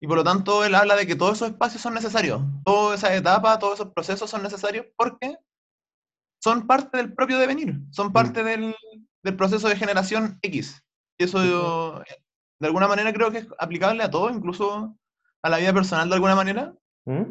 [0.00, 3.14] Y por lo tanto, él habla de que todos esos espacios son necesarios, toda esa
[3.14, 5.38] etapa, todos esos procesos son necesarios porque
[6.44, 8.74] son parte del propio devenir, son parte del,
[9.22, 10.84] del proceso de generación X.
[11.18, 11.40] Y eso
[12.60, 14.94] de alguna manera creo que es aplicable a todo, incluso
[15.42, 16.74] a la vida personal de alguna manera.
[17.06, 17.22] ¿Mm?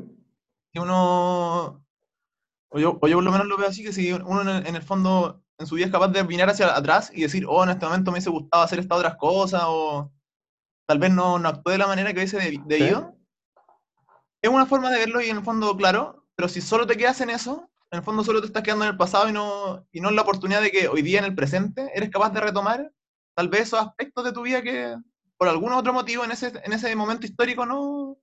[0.74, 1.86] Que uno
[2.70, 4.68] O yo, o yo por lo menos lo veo así, que si uno en el,
[4.68, 7.64] en el fondo en su vida es capaz de mirar hacia atrás y decir, oh,
[7.64, 10.12] en este momento me hubiese gustado hacer estas otras cosas, o
[10.88, 13.16] tal vez no, no actué de la manera que hubiese debi- debido,
[14.42, 17.22] es una forma de verlo y en el fondo, claro, pero si solo te quedas
[17.22, 20.02] en eso, en el fondo solo te estás quedando en el pasado y no, y
[20.02, 22.92] no en la oportunidad de que hoy día en el presente eres capaz de retomar
[23.36, 24.96] tal vez esos aspectos de tu vida que
[25.38, 28.18] por algún otro motivo en ese, en ese momento histórico no,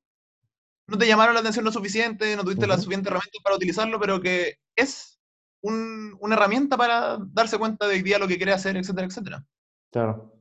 [0.89, 2.83] no te llamaron la atención lo suficiente, no tuviste las Ujú.
[2.85, 5.21] suficientes herramientas para utilizarlo, pero que es
[5.63, 9.47] un- una herramienta para darse cuenta de hoy día lo que quiere hacer, etcétera, etcétera.
[9.93, 10.35] Claro.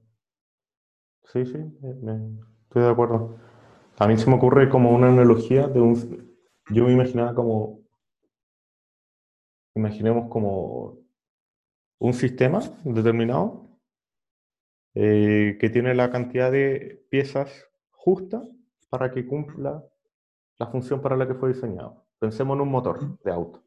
[1.32, 1.58] Sí, sí,
[2.02, 3.38] me- estoy de acuerdo.
[4.00, 6.36] A mí se me ocurre como una analogía de un...
[6.72, 7.79] Yo me imaginaba como...
[9.76, 10.98] Imaginemos como
[12.00, 13.80] un sistema determinado
[14.96, 18.42] eh, que tiene la cantidad de piezas justa
[18.90, 19.84] para que cumpla
[20.58, 22.06] la función para la que fue diseñado.
[22.20, 23.64] Pensemos en un motor de auto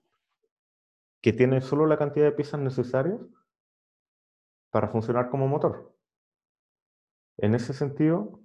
[1.22, 3.20] que tiene solo la cantidad de piezas necesarias
[4.70, 5.96] para funcionar como motor.
[7.38, 8.40] En ese sentido,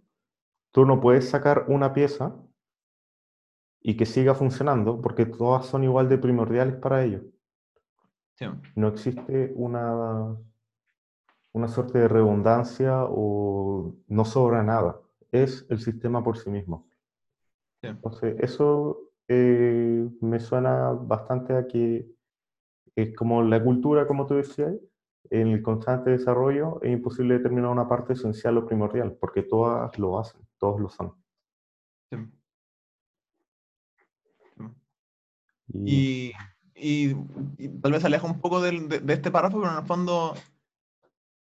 [0.71, 2.35] tú no puedes sacar una pieza
[3.81, 7.23] y que siga funcionando porque todas son igual de primordiales para ello.
[8.37, 8.45] Sí.
[8.75, 10.37] No existe una,
[11.53, 15.01] una suerte de redundancia o no sobra nada.
[15.31, 16.87] Es el sistema por sí mismo.
[17.81, 17.87] Sí.
[17.87, 22.07] Entonces, eso eh, me suena bastante a que
[22.95, 24.73] es como la cultura, como tú decías,
[25.29, 30.19] en el constante desarrollo es imposible determinar una parte esencial o primordial, porque todas lo
[30.19, 31.13] hacen, todos lo son.
[32.11, 32.17] Sí.
[35.67, 35.73] Sí.
[35.73, 36.31] Y,
[36.79, 37.15] Y,
[37.57, 40.35] y- tal vez aleja un poco del- de, de este párrafo, pero en el fondo,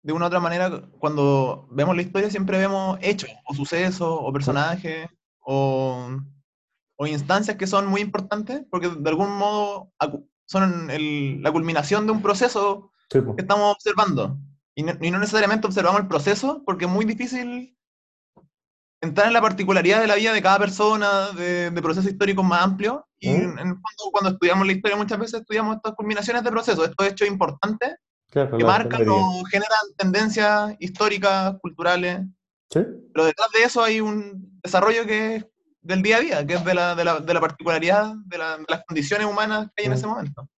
[0.03, 4.33] de una u otra manera, cuando vemos la historia siempre vemos hechos, o sucesos, o
[4.33, 5.09] personajes,
[5.41, 6.09] o,
[6.97, 9.93] o instancias que son muy importantes, porque de algún modo
[10.47, 14.37] son el- la culminación de un proceso sí, que estamos observando.
[14.75, 17.77] Y no, y no necesariamente observamos el proceso, porque es muy difícil
[19.05, 22.63] entrar en la particularidad de la vida de cada persona, de, de procesos históricos más
[22.63, 23.01] amplios.
[23.21, 23.35] Y ¿Mm?
[23.35, 26.89] en, en el fondo, cuando estudiamos la historia, muchas veces estudiamos estas culminaciones de procesos,
[26.89, 27.95] estos hechos importantes
[28.31, 32.21] claro, que marcan o generan tendencias históricas, culturales.
[32.71, 32.81] Sí,
[33.13, 35.47] Pero detrás de eso hay un desarrollo que es
[35.81, 38.57] del día a día, que es de la, de la, de la particularidad de, la-
[38.57, 39.95] de las condiciones humanas que hay en Mm.
[39.95, 40.49] ese momento.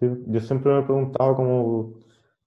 [0.00, 0.06] sí.
[0.26, 1.94] Yo siempre me he preguntado como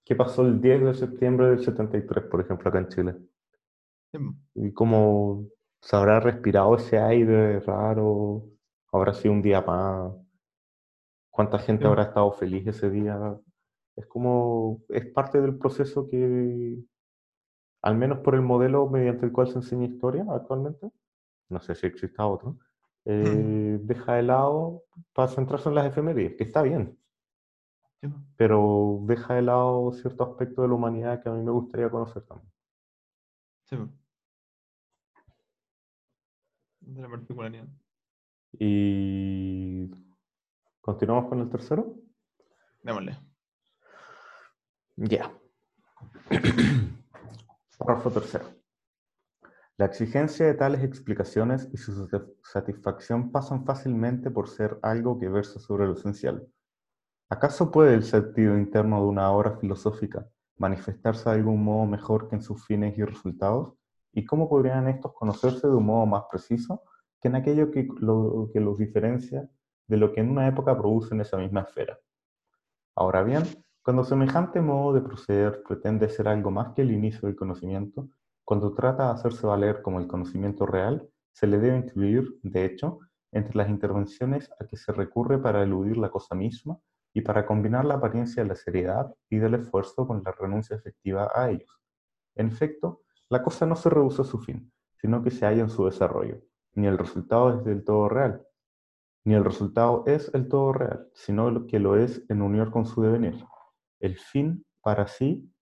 [0.04, 3.16] qué pasó el 10 de septiembre del 73, por ejemplo, acá en Chile.
[4.14, 4.20] Sí.
[4.56, 5.46] Y cómo
[5.82, 8.44] se habrá respirado ese aire raro,
[8.92, 10.14] habrá sido un día más,
[11.30, 11.88] cuánta gente Sí.
[11.88, 13.40] habrá estado feliz ese día.
[13.96, 16.78] Es como, es parte del proceso que,
[17.82, 20.92] al menos por el modelo mediante el cual se enseña historia actualmente,
[21.50, 22.58] no sé si exista otro,
[23.06, 26.98] eh, deja de lado para centrarse en las efemérides, que está bien,
[28.02, 28.10] Sí.
[28.38, 32.24] pero deja de lado cierto aspecto de la humanidad que a mí me gustaría conocer
[32.24, 32.52] también.
[33.70, 33.78] Sí.
[36.90, 37.68] De la particularidad.
[38.54, 39.92] Y
[40.82, 41.96] continuamos con el tercero.
[42.82, 43.18] Démosle.
[44.98, 45.32] Ya.
[47.78, 48.46] Párrafo tercero.
[49.78, 55.30] La exigencia de tales explicaciones y su sat- satisfacción pasan fácilmente por ser algo que
[55.30, 56.46] versa sobre lo esencial.
[57.30, 62.36] ¿Acaso puede el sentido interno de una obra filosófica manifestarse de algún modo mejor que
[62.36, 63.76] en sus fines y resultados?
[64.12, 66.84] ¿Y cómo podrían estos conocerse de un modo más preciso
[67.22, 69.50] que en aquello que, lo, que los diferencia
[69.88, 72.00] de lo que en una época producen esa misma esfera?
[72.96, 73.44] Ahora bien,
[73.82, 78.10] cuando semejante modo de proceder pretende ser algo más que el inicio del conocimiento,
[78.44, 83.00] cuando trata de hacerse valer como el conocimiento real, se le debe incluir, de hecho,
[83.32, 86.78] entre las intervenciones a que se recurre para eludir la cosa misma
[87.14, 91.32] y para combinar la apariencia de la seriedad y del esfuerzo con la renuncia efectiva
[91.34, 91.80] a ellos.
[92.36, 95.70] En efecto, la cosa no se reduce a su fin, sino que se halla en
[95.70, 96.42] su desarrollo,
[96.74, 98.46] ni el resultado es del todo real,
[99.24, 103.02] ni el resultado es el todo real, sino que lo es en unión con su
[103.02, 103.46] devenir.
[104.00, 105.54] El fin para sí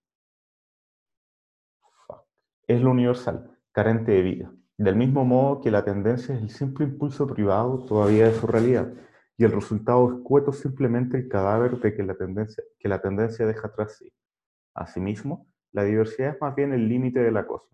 [2.68, 4.54] es lo universal, carente de vida.
[4.78, 8.94] Del mismo modo que la tendencia es el simple impulso privado todavía de su realidad,
[9.38, 13.72] y el resultado escueto simplemente el cadáver de que la tendencia, que la tendencia deja
[13.72, 14.12] tras sí.
[14.74, 15.48] Asimismo,
[15.78, 17.70] la diversidad es más bien el límite de la cosa.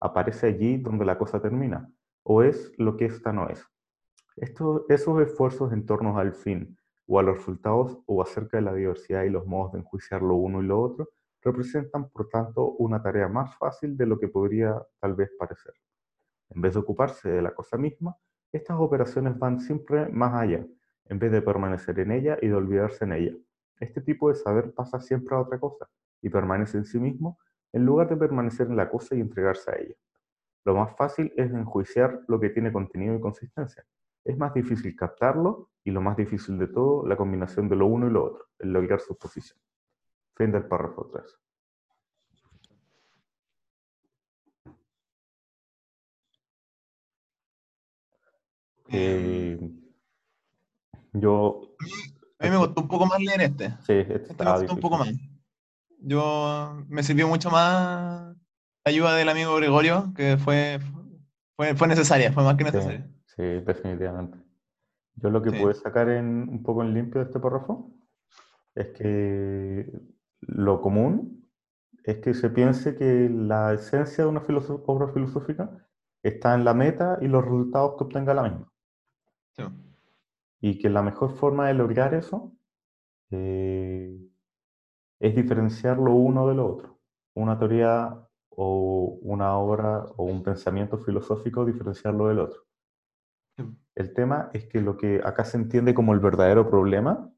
[0.00, 1.92] Aparece allí donde la cosa termina,
[2.22, 3.66] o es lo que ésta no es.
[4.36, 8.74] Esto- esos esfuerzos en torno al fin o a los resultados o acerca de la
[8.74, 11.08] diversidad y los modos de enjuiciar lo uno y lo otro
[11.42, 15.74] representan, por tanto, una tarea más fácil de lo que podría tal vez parecer.
[16.50, 18.16] En vez de ocuparse de la cosa misma,
[18.52, 20.64] estas operaciones van siempre más allá,
[21.06, 23.34] en vez de permanecer en ella y de olvidarse en ella.
[23.80, 25.88] Este tipo de saber pasa siempre a otra cosa
[26.22, 27.38] y permanece en sí mismo
[27.72, 29.94] en lugar de permanecer en la cosa y entregarse a ella.
[30.64, 33.84] Lo más fácil es enjuiciar lo que tiene contenido y consistencia.
[34.24, 38.06] Es más difícil captarlo y lo más difícil de todo, la combinación de lo uno
[38.06, 39.58] y lo otro, el lograr su posición.
[40.36, 41.38] Fin del párrafo 3.
[48.90, 49.58] Em, Eh,
[51.14, 51.62] yo...
[52.40, 53.70] A mí me costó un poco más leer este.
[53.80, 55.08] Sí, este Este me costó un poco más.
[56.00, 58.34] Yo me sirvió mucho más
[58.84, 60.78] la ayuda del amigo Gregorio, que fue,
[61.56, 63.08] fue, fue necesaria, fue más que necesaria.
[63.26, 64.38] sí, definitivamente.
[65.16, 65.58] Yo lo que Sí.
[65.60, 67.92] pude sacar en, un poco en limpio de este párrafo
[68.74, 69.90] es que
[70.40, 71.50] lo común
[72.04, 74.42] es que se piense que la esencia de una
[74.86, 75.70] obra filosófica
[76.22, 78.72] está en la meta y los resultados que obtenga la misma.
[79.56, 79.64] Sí.
[80.60, 82.52] Y que la mejor forma de lograr eso
[83.30, 84.16] eh,
[85.20, 86.98] es diferenciar lo uno de lo otro.
[87.34, 92.62] Una teoría o una obra o un pensamiento filosófico, diferenciarlo del otro.
[93.94, 97.32] El tema es que lo que acá se entiende como el verdadero problema,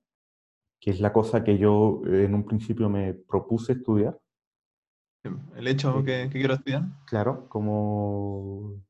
[0.80, 4.18] que es la cosa que yo eh, en un principio me propuse estudiar.
[5.54, 6.04] El hecho Sí.
[6.04, 6.82] que, que quiero estudiar.
[7.06, 8.82] claro, como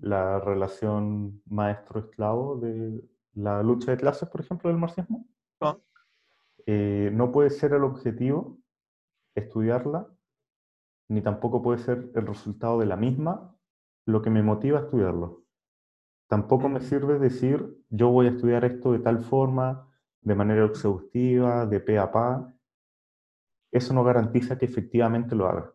[0.00, 5.24] la relación maestro-esclavo de la lucha de clases, por ejemplo, del marxismo,
[5.60, 5.80] ¿no?
[6.66, 8.58] Eh, no puede ser el objetivo
[9.34, 10.08] estudiarla,
[11.08, 13.56] ni tampoco puede ser el resultado de la misma
[14.06, 15.44] lo que me motiva a estudiarlo.
[16.28, 19.88] Tampoco me sirve decir, yo voy a estudiar esto de tal forma,
[20.22, 22.52] de manera exhaustiva, de pe a pa.
[23.72, 25.72] Eso no garantiza que efectivamente lo haga.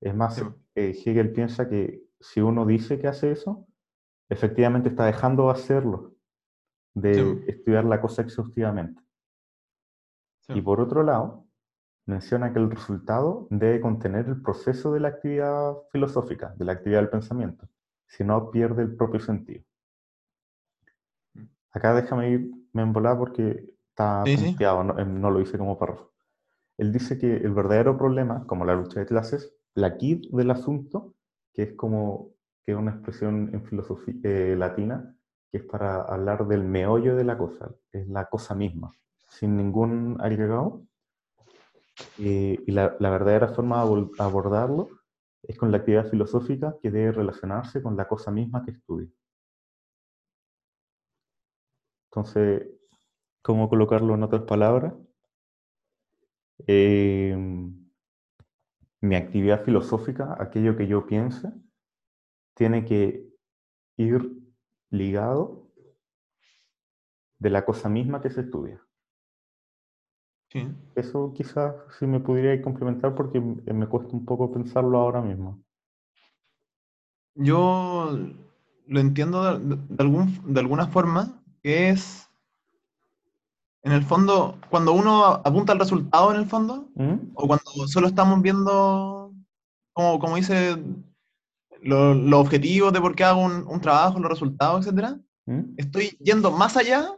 [0.00, 0.44] Es más, Sí.
[0.76, 3.66] eh, Hegel piensa que si uno dice que hace eso,
[4.28, 6.14] efectivamente está dejando de hacerlo,
[6.94, 7.44] de Sí.
[7.48, 9.02] estudiar la cosa exhaustivamente.
[10.40, 10.54] Sí.
[10.54, 11.46] Y por otro lado,
[12.06, 17.00] menciona que el resultado debe contener el proceso de la actividad filosófica, de la actividad
[17.00, 17.68] del pensamiento,
[18.06, 19.62] si no pierde el propio sentido.
[21.34, 21.44] Mm.
[21.72, 24.44] Acá déjame irme en volar porque está Sí, sí.
[24.46, 26.10] punteado, no, eh, no lo hice como párrafo.
[26.78, 31.14] Él dice que el verdadero problema, como la lucha de clases, la quid del asunto,
[31.52, 32.30] que es como
[32.64, 35.14] que es una expresión en filosofía eh, latina,
[35.50, 38.92] que es para hablar del meollo de la cosa, es la cosa misma,
[39.30, 40.86] sin ningún agregado.
[42.18, 44.88] Y la, la verdadera forma de abordarlo
[45.42, 49.08] es con la actividad filosófica que debe relacionarse con la cosa misma que estudia.
[52.10, 52.68] Entonces,
[53.42, 54.94] ¿cómo colocarlo en otras palabras?
[56.66, 57.36] Eh,
[59.00, 61.52] mi actividad filosófica, aquello que yo piense,
[62.54, 63.26] tiene que
[63.96, 64.30] ir
[64.90, 65.70] ligado
[67.38, 68.82] de la cosa misma que se estudia.
[70.52, 70.66] Sí.
[70.96, 75.62] Eso quizás sí me pudiera complementar porque me cuesta un poco pensarlo ahora mismo.
[77.36, 78.18] Yo
[78.86, 82.28] lo entiendo de, de algún, de alguna forma, que es,
[83.82, 87.30] en el fondo, cuando uno apunta al resultado, en el fondo, ¿Mm?
[87.34, 89.32] o cuando solo estamos viendo,
[89.92, 90.76] como, como dice,
[91.82, 95.60] lo- los objetivos de por qué hago un, un trabajo, los resultados, etcétera, ¿Mm?
[95.76, 97.12] estoy yendo más allá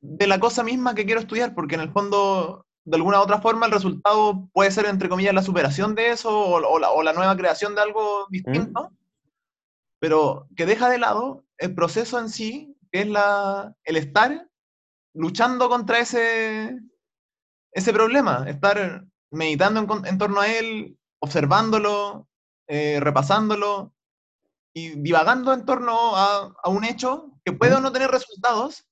[0.00, 3.40] de la cosa misma que quiero estudiar, porque en el fondo, de alguna u otra
[3.40, 7.02] forma, el resultado puede ser, entre comillas, la superación de eso o, o la, o
[7.02, 8.90] la nueva creación de algo distinto,
[10.00, 14.48] pero que deja de lado el proceso en sí, que es la, el estar
[15.12, 16.78] luchando contra ese,
[17.72, 22.26] ese problema, estar meditando en, torno a él, observándolo,
[22.68, 23.92] eh, repasándolo
[24.72, 28.87] y divagando en torno a, a un hecho que puede o no tener resultados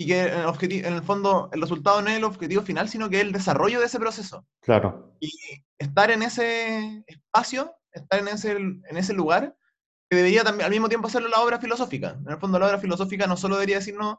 [0.00, 3.10] y que en el, en el fondo el resultado no es el objetivo final, sino
[3.10, 4.46] que es el desarrollo de ese proceso.
[4.62, 5.14] Claro,
[5.78, 9.54] Estar en ese espacio, estar en ese, en ese lugar,
[10.08, 12.16] que debería también al mismo tiempo hacerlo la obra filosófica.
[12.18, 14.16] En el fondo la obra filosófica no solo debería decirnos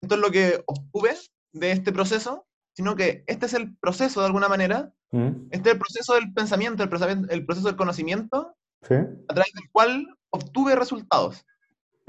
[0.00, 1.16] esto es lo que obtuve
[1.52, 2.46] de este proceso,
[2.76, 5.48] sino que este es el proceso de alguna manera, ¿Mm?
[5.50, 8.54] este es el proceso del pensamiento, el, el proceso del conocimiento,
[8.86, 8.94] ¿sí?
[8.94, 11.44] a través del cual obtuve resultados,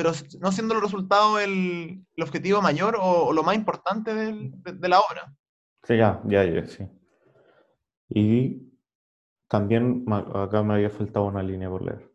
[0.04, 4.52] pero no siendo los resultados el, el objetivo mayor o, o lo más importante del-
[4.62, 5.34] de, de la obra.
[5.84, 6.88] Sí, ya, ya, ya, sí.
[8.10, 8.72] Y
[9.48, 12.12] también acá me había faltado una línea por leer,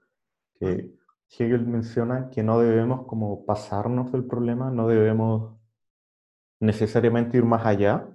[0.58, 0.94] que
[1.30, 5.58] Hegel menciona que no debemos como pasarnos del problema, no debemos
[6.60, 8.08] necesariamente ir más allá,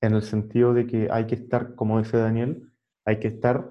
[0.00, 2.70] en el sentido de que hay que estar, como dice Daniel,
[3.04, 3.70] hay que estar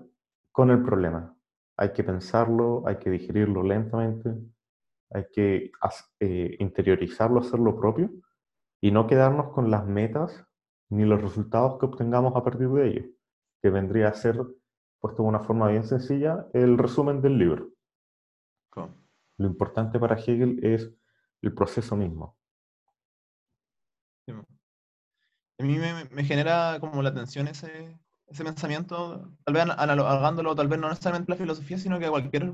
[0.51, 1.35] con el problema,
[1.77, 4.33] hay que pensarlo, hay que digerirlo lentamente,
[5.15, 5.71] hay que
[6.19, 8.11] eh, interiorizarlo, hacerlo propio
[8.81, 10.45] y no quedarnos con las metas
[10.89, 13.05] ni los resultados que obtengamos a partir de ello,
[13.61, 14.37] que vendría a ser,
[14.99, 17.71] puesto de una forma bien sencilla, el resumen del libro.
[19.37, 20.89] Lo importante para Hegel es
[21.41, 22.37] el proceso mismo.
[25.57, 27.97] A mí me, genera como la atención ese,
[28.27, 32.53] ese pensamiento, tal vez analogándolo, tal vez no necesariamente la filosofía, sino que cualquier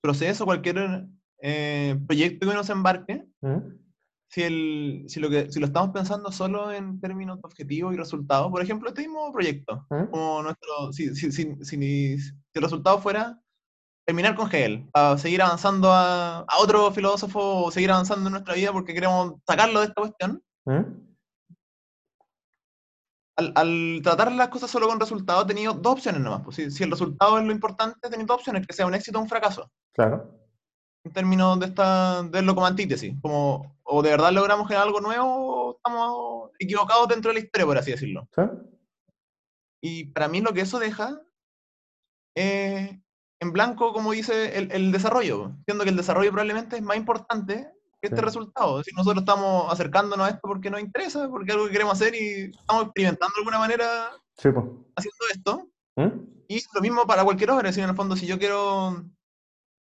[0.00, 1.08] proceso, cualquier
[1.42, 3.58] eh, proyecto que uno se embarque, ¿Mm?
[4.28, 7.96] si, el, si, lo que, si lo estamos pensando solo en términos de objetivos y
[7.96, 10.04] resultados, por ejemplo, este mismo proyecto, ¿Mm?
[10.10, 12.16] como nuestro, si, si, si, si,
[12.54, 13.40] el resultado fuera
[14.06, 18.54] terminar con Hegel, para seguir avanzando a, a, otro filósofo o seguir avanzando en nuestra
[18.54, 20.42] vida porque queremos sacarlo de esta cuestión.
[20.66, 21.10] ¿Mm?
[23.36, 26.42] Al, tratar las cosas solo con resultados, he tenido dos opciones nomás.
[26.42, 28.94] Pues, si, si, el resultado es lo importante, he tenido dos opciones, que sea un
[28.94, 29.70] éxito o un fracaso.
[29.94, 30.39] Claro
[31.04, 33.14] en términos de, esta, de lo como antítesis.
[33.22, 37.66] Como, o de verdad logramos generar algo nuevo o estamos equivocados dentro de la historia,
[37.66, 38.28] por así decirlo.
[39.82, 41.20] Y para mí lo que eso deja
[42.34, 42.90] es
[43.42, 45.52] en blanco, como dice, el, el, desarrollo.
[45.64, 48.82] Siendo que el desarrollo probablemente es más importante que este resultado.
[48.82, 52.14] Si nosotros estamos acercándonos a esto porque nos interesa, porque es algo que queremos hacer
[52.14, 55.68] y estamos experimentando de alguna manera haciendo esto.
[55.96, 56.40] ¿Mm?
[56.48, 57.72] Y lo mismo para cualquier obra.
[57.72, 59.04] Si en el fondo, si yo quiero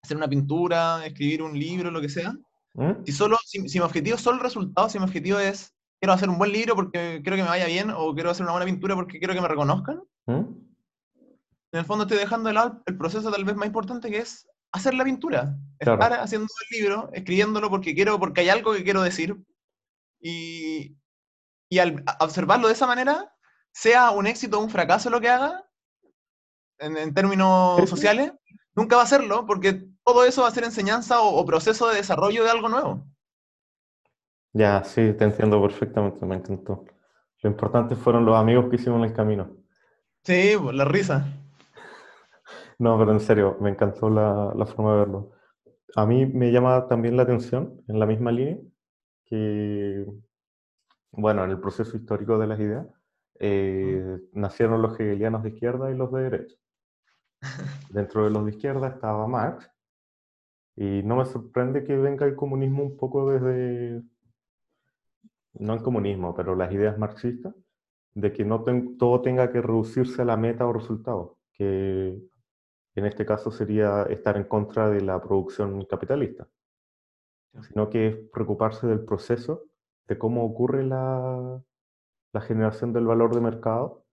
[0.04, 2.34] hacer una pintura, escribir un libro, lo que sea.
[2.74, 3.04] ¿Mm?
[3.06, 6.30] Si, solo, si, mi objetivo es solo el resultado, si mi objetivo es quiero hacer
[6.30, 8.96] un buen libro porque quiero que me vaya bien o quiero hacer una buena pintura
[8.96, 10.46] porque quiero que me reconozcan, ¿Mm?
[11.72, 14.48] en el fondo estoy dejando de lado el proceso tal vez más importante que es
[14.72, 15.58] hacer la pintura.
[15.80, 19.36] Estar haciendo el libro, escribiéndolo porque quiero, porque hay algo que quiero decir.
[20.22, 20.98] Y,
[21.70, 23.34] y al observarlo de esa manera,
[23.72, 25.66] sea un éxito o un fracaso lo que haga,
[26.80, 28.32] en, términos sociales,
[28.76, 32.44] nunca va a serlo porque todo eso va a ser enseñanza o, proceso de desarrollo
[32.44, 33.06] de algo nuevo.
[34.54, 36.86] Ya, sí, te entiendo perfectamente, me encantó.
[37.42, 39.58] Lo importante fueron los amigos que hicimos en el camino.
[40.24, 41.26] Sí, pues, la risa.
[42.82, 45.32] No, pero en serio, me encantó la, la, forma de verlo.
[45.98, 48.58] A mí me llama también la atención, en la misma línea,
[49.26, 50.06] que,
[51.12, 52.88] bueno, en el proceso histórico de las ideas,
[53.40, 56.56] eh, nacieron los hegelianos de izquierda y los de derecha.
[57.90, 59.70] Dentro de los de izquierda estaba Marx,
[60.76, 64.02] y no me sorprende que venga el comunismo un poco desde,
[65.54, 67.54] no el comunismo, pero las ideas marxistas,
[68.14, 68.64] de que no
[68.98, 72.22] todo tenga que reducirse a la meta o resultado, que
[72.96, 76.48] en este caso sería estar en contra de la producción capitalista,
[77.68, 79.66] sino que es preocuparse del proceso,
[80.08, 81.62] de cómo ocurre la,
[82.34, 84.06] la generación del valor de mercado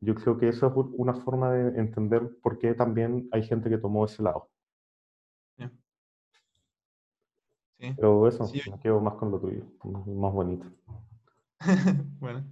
[0.00, 3.78] yo creo que eso es una forma de entender por qué también hay gente que
[3.78, 4.50] tomó ese lado.
[7.78, 10.66] Pero eso, me quedo más con lo tuyo, más bonito.
[12.20, 12.44] bueno.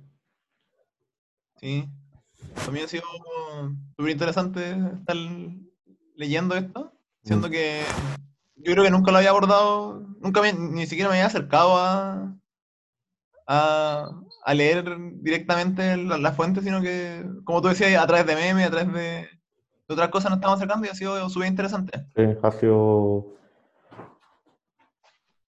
[1.56, 1.88] Sí.
[2.64, 3.04] También ha sido
[3.96, 5.16] súper interesante estar
[6.14, 6.92] leyendo esto,
[7.22, 7.50] siendo mm.
[7.50, 7.82] que
[8.56, 12.36] yo creo que nunca lo había abordado, nunca ni siquiera me había acercado a,
[13.46, 14.10] a,
[14.52, 14.84] leer
[15.22, 19.28] directamente la, fuente, sino que, como tú decías, a través de memes, a través de,
[19.88, 22.06] otras cosas nos estamos acercando y ha sido súper interesante.
[22.14, 23.36] Sí, ha sido,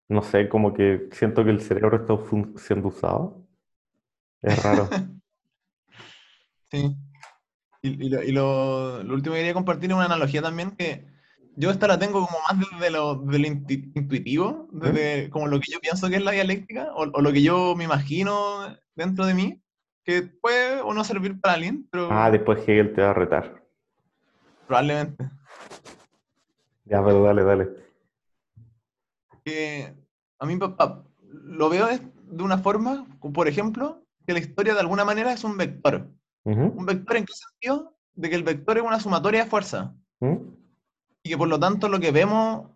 [0.08, 2.16] no sé, como que siento que el cerebro está
[2.64, 3.44] siendo usado.
[4.42, 4.88] Es raro.
[6.70, 6.96] sí.
[7.82, 11.13] Y, lo, y lo, lo, último que quería compartir es una analogía también que
[11.56, 13.22] yo esta la tengo como más desde lo,
[13.94, 17.74] intuitivo, desde como lo que yo pienso que es la dialéctica, o, lo que yo
[17.76, 19.62] me imagino dentro de mí,
[20.04, 22.08] que puede o no servir para alguien, pero...
[22.10, 23.62] Ah, después Hegel te va a retar.
[24.66, 25.30] Probablemente.
[26.84, 27.68] Ya, pero dale, dale.
[29.44, 29.94] Que
[30.38, 35.04] a mí papá, lo veo de una forma, por ejemplo, que la historia de alguna
[35.04, 36.10] manera es un vector.
[36.44, 37.96] ¿Un vector en qué sentido?
[38.14, 39.94] De que el vector es una sumatoria de fuerza
[41.24, 42.70] y que por lo tanto lo que vemos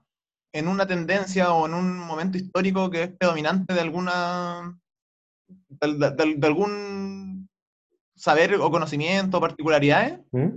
[0.52, 4.80] en una tendencia o en un momento histórico que es predominante de alguna
[5.68, 7.48] de, algún
[8.16, 10.48] saber o conocimiento o particularidades ¿Mm?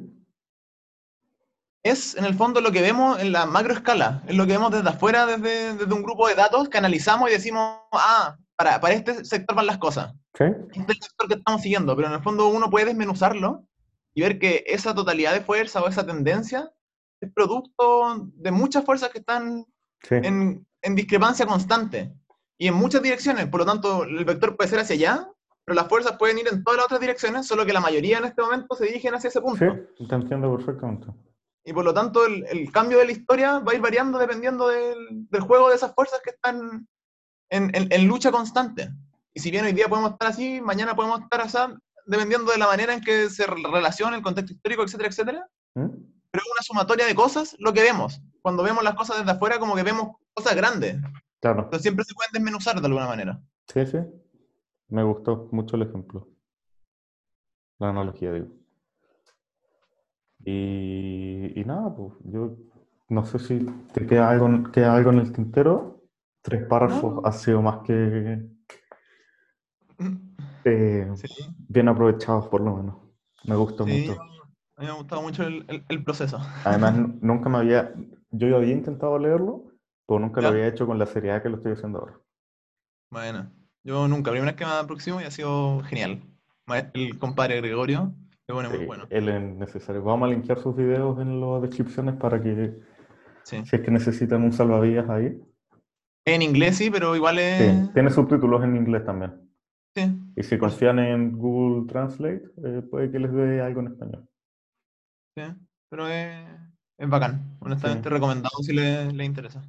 [1.83, 4.89] es en el fondo lo que vemos en la macroescala, es lo que vemos desde
[4.89, 9.25] afuera, desde, desde un grupo de datos que analizamos y decimos, ah, para, para este
[9.25, 10.13] sector van las cosas.
[10.37, 10.43] ¿Sí?
[10.43, 13.65] Este es el sector que estamos siguiendo, pero en el fondo uno puede desmenuzarlo
[14.13, 16.71] y ver que esa totalidad de fuerza o esa tendencia
[17.22, 19.65] es producto de muchas fuerzas que están
[20.09, 22.13] en, en, discrepancia constante
[22.57, 23.47] y en muchas direcciones.
[23.47, 25.28] Por lo tanto, el vector puede ser hacia allá,
[25.63, 28.26] pero las fuerzas pueden ir en todas las otras direcciones, solo que la mayoría en
[28.26, 29.63] este momento se dirigen hacia ese punto.
[29.97, 31.07] Sí, te entiendo perfectamente.
[31.63, 34.67] y por lo tanto el, el cambio de la historia va a ir variando dependiendo
[34.67, 36.88] del, del juego de esas fuerzas que están
[37.51, 38.89] en, en, en, lucha constante.
[39.34, 41.57] Y si bien hoy día podemos estar así, mañana podemos estar así,
[42.05, 45.47] dependiendo de la manera en que se relaciona el contexto histórico, etcétera, etcétera.
[45.76, 45.89] ¿Mm?
[46.32, 48.21] Pero es una sumatoria de cosas lo que vemos.
[48.41, 50.97] Cuando vemos las cosas desde afuera, como que vemos cosas grandes.
[51.39, 51.69] Claro.
[51.69, 53.41] Pero siempre se pueden desmenuzar de alguna manera.
[53.67, 53.97] Sí, sí.
[54.88, 56.27] Me gustó mucho el ejemplo.
[57.79, 58.47] La analogía, digo.
[60.43, 62.55] Y, y nada, pues yo
[63.09, 63.59] no sé si
[63.93, 66.01] te queda algo, queda algo en el tintero.
[66.41, 67.21] Tres párrafos No.
[67.25, 68.41] ha sido más que
[69.99, 70.36] Mm.
[70.65, 71.27] eh, Sí,
[71.69, 72.95] bien aprovechados, por lo menos.
[73.43, 74.19] Me gustó sí, mucho.
[74.82, 76.39] A mí me ha gustado mucho el, el- el proceso.
[76.65, 77.93] Además, nu- nunca me había.
[78.32, 79.65] Yo ya había intentado leerlo,
[80.07, 82.19] pero nunca lo había hecho con la seriedad que lo estoy haciendo ahora.
[83.11, 83.51] Bueno,
[83.84, 86.21] yo nunca, primera vez que me aproximo y ha sido genial.
[86.93, 88.13] El compadre Gregorio
[88.47, 89.05] se pone muy Sí, bueno.
[89.09, 90.01] él es necesario.
[90.03, 92.79] Vamos a linkear sus videos en las descripciones para que,
[93.43, 93.65] Sí.
[93.65, 95.38] si es que necesitan un salvavidas ahí.
[96.25, 97.93] En inglés sí, pero igual Sí, es.
[97.93, 99.34] tiene subtítulos en inglés también.
[99.93, 100.03] Sí,
[100.38, 104.29] Y si confían en Google Translate, eh, puede que les dé algo en español.
[105.36, 105.41] Sí,
[105.89, 106.47] pero es,
[106.97, 107.57] es bacán.
[107.59, 108.13] Honestamente, Sí.
[108.13, 109.61] recomendado si le, le interesa.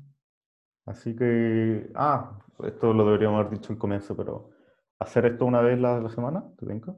[0.86, 4.50] Así que, ah, esto lo deberíamos haber dicho al comienzo, pero
[4.98, 6.94] hacer esto una vez la, la semana, ¿te tinca?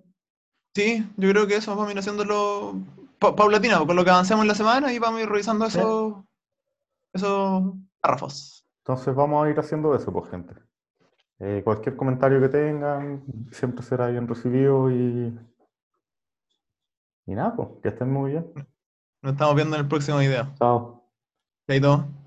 [0.74, 2.74] Sí, yo creo que eso vamos a ir haciéndolo
[3.18, 5.78] pa- paulatino, con lo que avancemos en la semana y vamos a ir revisando Sí.
[5.78, 6.14] esos,
[7.12, 8.64] esos párrafos.
[8.78, 10.54] Entonces vamos a ir haciendo eso, pues, gente.
[11.40, 15.36] Eh, cualquier comentario que tengan siempre será bien recibido y,
[17.26, 18.52] y nada, pues, que estén muy bien.
[19.22, 20.52] Nos estamos viendo en el próximo video.
[20.58, 21.10] Chao.
[21.66, 22.23] Chaito.